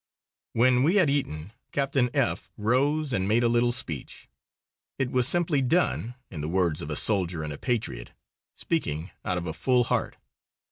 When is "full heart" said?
9.53-10.17